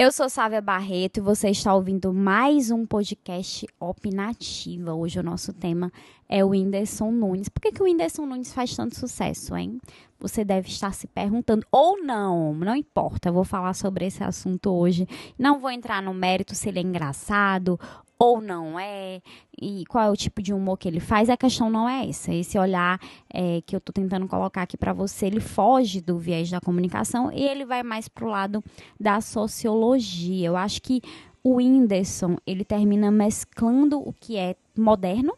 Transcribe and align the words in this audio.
Eu 0.00 0.12
sou 0.12 0.28
Sávia 0.28 0.60
Barreto 0.60 1.16
e 1.16 1.20
você 1.20 1.50
está 1.50 1.74
ouvindo 1.74 2.14
mais 2.14 2.70
um 2.70 2.86
podcast 2.86 3.66
Opinativa. 3.80 4.94
Hoje 4.94 5.18
o 5.18 5.24
nosso 5.24 5.52
tema 5.52 5.90
é 6.28 6.44
o 6.44 6.50
Whindersson 6.50 7.10
Nunes. 7.10 7.48
Por 7.48 7.60
que, 7.60 7.72
que 7.72 7.82
o 7.82 7.84
Whindersson 7.84 8.24
Nunes 8.24 8.52
faz 8.54 8.76
tanto 8.76 8.94
sucesso, 8.94 9.56
hein? 9.56 9.80
Você 10.20 10.44
deve 10.44 10.68
estar 10.68 10.94
se 10.94 11.08
perguntando, 11.08 11.66
ou 11.72 12.00
não, 12.00 12.54
não 12.54 12.76
importa. 12.76 13.28
Eu 13.28 13.32
vou 13.32 13.42
falar 13.42 13.74
sobre 13.74 14.06
esse 14.06 14.22
assunto 14.22 14.70
hoje. 14.70 15.04
Não 15.36 15.58
vou 15.58 15.68
entrar 15.68 16.00
no 16.00 16.14
mérito 16.14 16.54
se 16.54 16.68
ele 16.68 16.78
é 16.78 16.82
engraçado 16.82 17.76
ou 18.18 18.40
não 18.40 18.78
é, 18.78 19.22
e 19.60 19.84
qual 19.86 20.04
é 20.04 20.10
o 20.10 20.16
tipo 20.16 20.42
de 20.42 20.52
humor 20.52 20.76
que 20.76 20.88
ele 20.88 20.98
faz, 20.98 21.30
a 21.30 21.36
questão 21.36 21.70
não 21.70 21.88
é 21.88 22.08
essa. 22.08 22.34
Esse 22.34 22.58
olhar 22.58 23.00
é, 23.32 23.60
que 23.64 23.76
eu 23.76 23.78
estou 23.78 23.92
tentando 23.92 24.26
colocar 24.26 24.62
aqui 24.62 24.76
para 24.76 24.92
você, 24.92 25.26
ele 25.26 25.40
foge 25.40 26.00
do 26.00 26.18
viés 26.18 26.50
da 26.50 26.60
comunicação 26.60 27.30
e 27.32 27.42
ele 27.42 27.64
vai 27.64 27.82
mais 27.82 28.08
para 28.08 28.24
o 28.24 28.28
lado 28.28 28.62
da 28.98 29.20
sociologia. 29.20 30.48
Eu 30.48 30.56
acho 30.56 30.82
que 30.82 31.00
o 31.44 31.56
Whindersson, 31.56 32.36
ele 32.44 32.64
termina 32.64 33.10
mesclando 33.10 34.00
o 34.00 34.12
que 34.12 34.36
é 34.36 34.56
moderno 34.76 35.34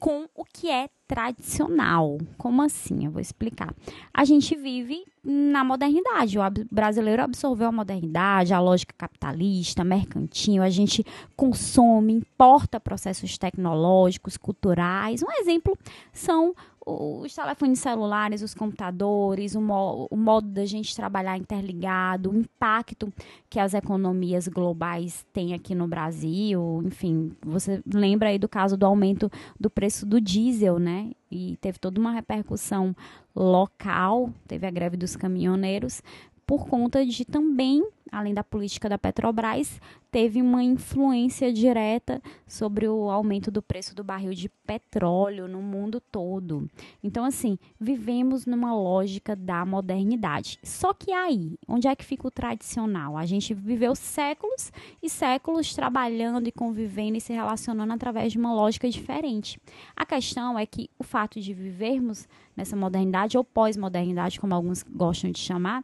com 0.00 0.26
o 0.34 0.44
que 0.44 0.70
é 0.70 0.88
tradicional. 1.06 2.18
Como 2.38 2.62
assim? 2.62 3.04
Eu 3.04 3.10
vou 3.10 3.20
explicar. 3.20 3.74
A 4.14 4.24
gente 4.24 4.56
vive 4.56 5.04
na 5.22 5.62
modernidade. 5.62 6.38
O 6.38 6.42
brasileiro 6.72 7.22
absorveu 7.22 7.68
a 7.68 7.72
modernidade, 7.72 8.54
a 8.54 8.60
lógica 8.60 8.94
capitalista, 8.96 9.84
mercantil. 9.84 10.62
A 10.62 10.70
gente 10.70 11.04
consome, 11.36 12.14
importa 12.14 12.80
processos 12.80 13.36
tecnológicos, 13.36 14.36
culturais. 14.36 15.22
Um 15.22 15.30
exemplo 15.40 15.76
são 16.12 16.54
os 16.90 17.34
telefones 17.34 17.78
celulares, 17.78 18.42
os 18.42 18.54
computadores, 18.54 19.54
o, 19.54 19.60
mo 19.60 20.08
o 20.10 20.16
modo 20.16 20.48
da 20.48 20.64
gente 20.64 20.94
trabalhar 20.94 21.36
interligado, 21.36 22.30
o 22.30 22.36
impacto 22.36 23.12
que 23.48 23.58
as 23.58 23.74
economias 23.74 24.48
globais 24.48 25.24
têm 25.32 25.54
aqui 25.54 25.74
no 25.74 25.86
Brasil. 25.86 26.82
Enfim, 26.84 27.32
você 27.44 27.82
lembra 27.86 28.28
aí 28.30 28.38
do 28.38 28.48
caso 28.48 28.76
do 28.76 28.86
aumento 28.86 29.30
do 29.58 29.70
preço 29.70 30.04
do 30.06 30.20
diesel, 30.20 30.78
né? 30.78 31.10
E 31.30 31.56
teve 31.60 31.78
toda 31.78 32.00
uma 32.00 32.12
repercussão 32.12 32.94
local, 33.34 34.30
teve 34.48 34.66
a 34.66 34.70
greve 34.70 34.96
dos 34.96 35.14
caminhoneiros, 35.16 36.02
por 36.46 36.66
conta 36.66 37.06
de 37.06 37.24
também 37.24 37.84
além 38.10 38.34
da 38.34 38.42
política 38.42 38.88
da 38.88 38.98
Petrobras, 38.98 39.80
teve 40.10 40.42
uma 40.42 40.62
influência 40.62 41.52
direta 41.52 42.20
sobre 42.46 42.88
o 42.88 43.10
aumento 43.10 43.50
do 43.50 43.62
preço 43.62 43.94
do 43.94 44.02
barril 44.02 44.32
de 44.32 44.48
petróleo 44.48 45.46
no 45.46 45.62
mundo 45.62 46.00
todo. 46.00 46.68
Então, 47.02 47.24
assim, 47.24 47.58
vivemos 47.78 48.46
numa 48.46 48.74
lógica 48.74 49.36
da 49.36 49.64
modernidade. 49.64 50.58
Só 50.62 50.92
que 50.92 51.12
aí, 51.12 51.54
onde 51.68 51.86
é 51.88 51.94
que 51.94 52.04
fica 52.04 52.26
o 52.26 52.30
tradicional? 52.30 53.16
A 53.16 53.24
gente 53.24 53.54
viveu 53.54 53.94
séculos 53.94 54.72
e 55.02 55.08
séculos 55.08 55.74
trabalhando 55.74 56.48
e 56.48 56.52
convivendo 56.52 57.16
e 57.16 57.20
se 57.20 57.32
relacionando 57.32 57.92
através 57.92 58.32
de 58.32 58.38
uma 58.38 58.52
lógica 58.52 58.88
diferente. 58.88 59.60
A 59.94 60.04
questão 60.04 60.58
é 60.58 60.66
que 60.66 60.90
o 60.98 61.04
fato 61.04 61.40
de 61.40 61.54
vivermos 61.54 62.28
nessa 62.56 62.76
modernidade 62.76 63.38
ou 63.38 63.44
pós-modernidade, 63.44 64.38
como 64.38 64.54
alguns 64.54 64.82
gostam 64.82 65.30
de 65.30 65.38
chamar, 65.38 65.82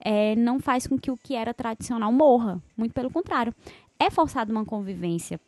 é, 0.00 0.34
não 0.36 0.58
faz 0.58 0.86
com 0.86 0.98
que 0.98 1.10
o 1.10 1.16
que 1.16 1.34
era 1.34 1.54
tradicional 1.54 2.12
morra. 2.12 2.60
Muito 2.76 2.92
pelo 2.92 3.10
contrário. 3.10 3.54
É 3.98 4.10
forçada 4.10 4.52
uma 4.52 4.64
convivência 4.64 5.40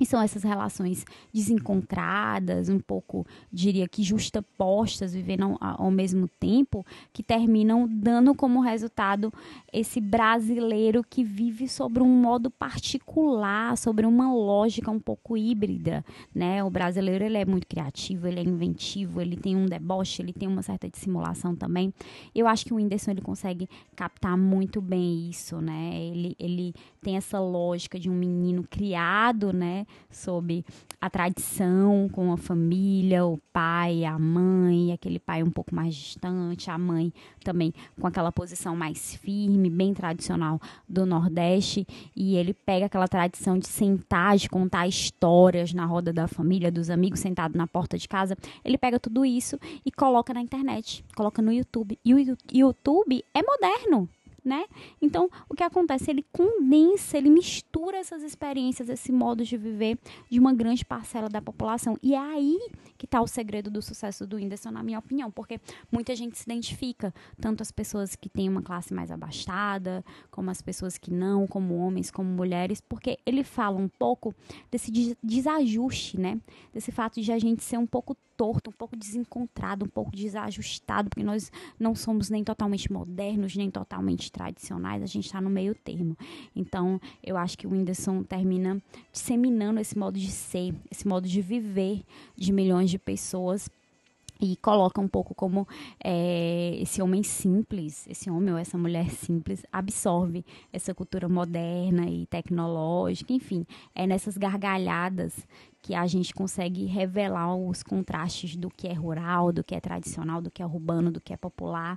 e 0.00 0.06
são 0.06 0.20
essas 0.20 0.42
relações 0.42 1.04
desencontradas, 1.32 2.68
um 2.68 2.78
pouco, 2.78 3.26
diria 3.52 3.86
que 3.86 4.02
justapostas, 4.02 5.12
vivendo 5.12 5.56
ao, 5.60 5.84
ao, 5.84 5.90
mesmo 5.90 6.26
tempo, 6.40 6.84
que 7.12 7.22
terminam 7.22 7.86
dando 7.88 8.34
como 8.34 8.60
resultado 8.60 9.32
esse 9.72 10.00
brasileiro 10.00 11.04
que 11.08 11.22
vive 11.22 11.68
sobre 11.68 12.02
um 12.02 12.08
modo 12.08 12.50
particular, 12.50 13.76
sobre 13.76 14.06
uma 14.06 14.32
lógica 14.32 14.90
um 14.90 14.98
pouco 14.98 15.36
híbrida, 15.36 16.04
né? 16.34 16.64
O 16.64 16.70
brasileiro, 16.70 17.24
ele 17.24 17.38
é 17.38 17.44
muito 17.44 17.66
criativo, 17.66 18.26
ele 18.26 18.40
é 18.40 18.42
inventivo, 18.42 19.20
ele 19.20 19.36
tem 19.36 19.54
um 19.54 19.66
deboche, 19.66 20.22
ele 20.22 20.32
tem 20.32 20.48
uma 20.48 20.62
certa 20.62 20.88
dissimulação 20.88 21.54
também. 21.54 21.92
Eu 22.34 22.46
acho 22.46 22.64
que 22.64 22.72
o 22.72 22.76
Whindersson, 22.76 23.10
ele 23.10 23.20
consegue 23.20 23.68
captar 23.94 24.36
muito 24.36 24.80
bem 24.80 25.28
isso, 25.28 25.60
né? 25.60 25.94
Ele, 25.94 26.34
ele 26.38 26.74
tem 27.00 27.16
essa 27.16 27.38
lógica 27.38 27.98
de 27.98 28.08
um 28.08 28.14
menino 28.14 28.64
criado, 28.68 29.52
né? 29.52 29.86
Sobre 30.10 30.64
a 31.00 31.10
tradição 31.10 32.08
com 32.12 32.32
a 32.32 32.36
família, 32.36 33.24
o 33.24 33.38
pai, 33.52 34.04
a 34.04 34.18
mãe, 34.18 34.92
aquele 34.92 35.18
pai 35.18 35.42
um 35.42 35.50
pouco 35.50 35.74
mais 35.74 35.94
distante, 35.94 36.70
a 36.70 36.78
mãe 36.78 37.12
também 37.42 37.72
com 38.00 38.06
aquela 38.06 38.30
posição 38.30 38.76
mais 38.76 39.14
firme, 39.16 39.68
bem 39.68 39.92
tradicional 39.94 40.60
do 40.88 41.04
Nordeste, 41.04 41.86
e 42.14 42.36
ele 42.36 42.54
pega 42.54 42.86
aquela 42.86 43.08
tradição 43.08 43.58
de 43.58 43.66
sentar, 43.66 44.36
de 44.36 44.48
contar 44.48 44.86
histórias 44.86 45.72
na 45.72 45.84
roda 45.84 46.12
da 46.12 46.28
família, 46.28 46.70
dos 46.70 46.90
amigos, 46.90 47.20
sentado 47.20 47.56
na 47.56 47.66
porta 47.66 47.98
de 47.98 48.08
casa. 48.08 48.36
Ele 48.64 48.78
pega 48.78 49.00
tudo 49.00 49.24
isso 49.24 49.58
e 49.84 49.90
coloca 49.90 50.32
na 50.32 50.40
internet, 50.40 51.04
coloca 51.16 51.42
no 51.42 51.52
YouTube. 51.52 51.98
E 52.04 52.14
o 52.14 52.36
YouTube 52.52 53.24
é 53.34 53.42
moderno 53.42 54.08
né? 54.44 54.64
Então, 55.00 55.28
o 55.48 55.54
que 55.54 55.62
acontece? 55.62 56.10
Ele 56.10 56.24
condensa, 56.32 57.16
ele 57.16 57.30
mistura 57.30 57.98
essas 57.98 58.22
experiências, 58.22 58.88
esse 58.88 59.12
modo 59.12 59.44
de 59.44 59.56
viver 59.56 59.98
de 60.30 60.38
uma 60.38 60.52
grande 60.52 60.84
parcela 60.84 61.28
da 61.28 61.40
população. 61.40 61.96
E 62.02 62.14
é 62.14 62.18
aí 62.18 62.58
que 62.98 63.06
está 63.06 63.20
o 63.20 63.26
segredo 63.26 63.70
do 63.70 63.80
sucesso 63.80 64.26
do 64.26 64.36
Whindersson, 64.36 64.70
na 64.70 64.82
minha 64.82 64.98
opinião, 64.98 65.30
porque 65.30 65.60
muita 65.90 66.14
gente 66.14 66.38
se 66.38 66.44
identifica, 66.44 67.12
tanto 67.40 67.62
as 67.62 67.70
pessoas 67.70 68.16
que 68.16 68.28
têm 68.28 68.48
uma 68.48 68.62
classe 68.62 68.92
mais 68.92 69.10
abastada, 69.10 70.04
como 70.30 70.50
as 70.50 70.60
pessoas 70.60 70.98
que 70.98 71.12
não, 71.12 71.46
como 71.46 71.76
homens, 71.76 72.10
como 72.10 72.28
mulheres, 72.28 72.80
porque 72.80 73.18
ele 73.24 73.44
fala 73.44 73.76
um 73.76 73.88
pouco 73.88 74.34
desse 74.70 75.16
desajuste, 75.22 76.18
né? 76.18 76.40
Desse 76.72 76.90
fato 76.90 77.20
de 77.20 77.32
a 77.32 77.38
gente 77.38 77.62
ser 77.62 77.76
um 77.76 77.86
pouco 77.86 78.16
torto, 78.42 78.70
um 78.70 78.72
pouco 78.72 78.96
desencontrado, 78.96 79.84
um 79.84 79.88
pouco 79.88 80.10
desajustado, 80.10 81.08
porque 81.08 81.22
nós 81.22 81.52
não 81.78 81.94
somos 81.94 82.28
nem 82.28 82.42
totalmente 82.42 82.92
modernos, 82.92 83.54
nem 83.54 83.70
totalmente 83.70 84.32
tradicionais, 84.32 85.00
a 85.00 85.06
gente 85.06 85.26
está 85.26 85.40
no 85.40 85.48
meio 85.48 85.76
termo. 85.76 86.18
Então, 86.56 87.00
eu 87.22 87.36
acho 87.36 87.56
que 87.56 87.68
o 87.68 87.70
Whindersson 87.70 88.24
termina 88.24 88.82
disseminando 89.12 89.78
esse 89.78 89.96
modo 89.96 90.18
de 90.18 90.28
ser, 90.28 90.74
esse 90.90 91.06
modo 91.06 91.28
de 91.28 91.40
viver 91.40 92.02
de 92.36 92.52
milhões 92.52 92.90
de 92.90 92.98
pessoas 92.98 93.70
e 94.42 94.56
coloca 94.56 95.00
um 95.00 95.06
pouco 95.06 95.36
como 95.36 95.68
é, 96.02 96.76
esse 96.80 97.00
homem 97.00 97.22
simples, 97.22 98.04
esse 98.08 98.28
homem 98.28 98.52
ou 98.52 98.58
essa 98.58 98.76
mulher 98.76 99.08
simples 99.08 99.64
absorve 99.72 100.44
essa 100.72 100.92
cultura 100.92 101.28
moderna 101.28 102.10
e 102.10 102.26
tecnológica, 102.26 103.32
enfim, 103.32 103.64
é 103.94 104.04
nessas 104.04 104.36
gargalhadas 104.36 105.46
que 105.80 105.94
a 105.94 106.08
gente 106.08 106.34
consegue 106.34 106.86
revelar 106.86 107.54
os 107.54 107.84
contrastes 107.84 108.56
do 108.56 108.68
que 108.68 108.88
é 108.88 108.92
rural, 108.92 109.52
do 109.52 109.62
que 109.62 109.76
é 109.76 109.80
tradicional, 109.80 110.42
do 110.42 110.50
que 110.50 110.60
é 110.60 110.66
urbano, 110.66 111.12
do 111.12 111.20
que 111.20 111.32
é 111.32 111.36
popular. 111.36 111.96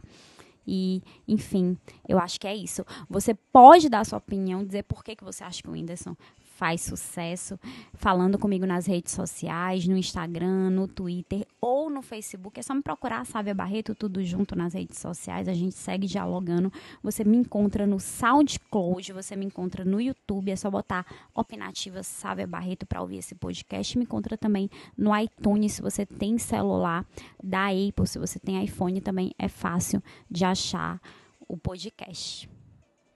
E, 0.68 1.02
enfim, 1.28 1.78
eu 2.08 2.18
acho 2.20 2.40
que 2.40 2.48
é 2.48 2.56
isso. 2.56 2.84
Você 3.10 3.34
pode 3.34 3.90
dar 3.90 4.06
sua 4.06 4.18
opinião, 4.18 4.64
dizer 4.64 4.84
por 4.84 5.04
que, 5.04 5.16
que 5.16 5.24
você 5.24 5.44
acha 5.44 5.62
que 5.62 5.70
o 5.70 5.74
Whindersson 5.74 6.16
faz 6.56 6.82
sucesso, 6.82 7.60
falando 7.94 8.40
comigo 8.40 8.66
nas 8.66 8.86
redes 8.86 9.12
sociais, 9.12 9.86
no 9.86 9.98
Instagram, 9.98 10.70
no 10.70 10.88
Twitter 10.88 11.46
ou 11.60 11.90
no 11.90 12.02
Facebook. 12.02 12.58
É 12.58 12.64
só 12.64 12.74
me 12.74 12.82
procurar, 12.82 13.26
Sávia 13.26 13.54
Barreto, 13.54 13.94
tudo 13.94 14.24
junto 14.24 14.56
nas 14.56 14.74
redes 14.74 14.98
sociais. 14.98 15.50
A 15.50 15.54
gente 15.54 15.76
segue 15.76 16.08
dialogando. 16.08 16.72
Você 17.04 17.26
me 17.26 17.36
encontra 17.36 17.86
no 17.86 18.00
SoundCloud, 18.00 19.12
você 19.12 19.36
me 19.36 19.46
encontra 19.46 19.84
no 19.84 20.00
YouTube. 20.00 20.50
É 20.50 20.56
só 20.56 20.72
botar 20.72 21.06
Opinativa 21.34 22.02
Sávia 22.04 22.48
Barreto 22.48 22.86
para 22.86 23.02
ouvir 23.02 23.18
esse 23.18 23.36
podcast. 23.36 23.98
Me 23.98 24.06
encontra 24.06 24.38
também 24.38 24.70
no 24.98 25.16
iTunes, 25.18 25.74
se 25.74 25.82
você 25.82 26.06
tem 26.06 26.38
celular 26.38 27.06
da 27.44 27.68
Apple, 27.68 28.08
se 28.08 28.18
você 28.18 28.40
tem 28.40 28.64
iPhone 28.64 29.02
também 29.02 29.34
é 29.38 29.50
fácil 29.50 30.02
de 30.32 30.46
achar 30.46 31.02
o 31.48 31.58
podcast. 31.58 32.55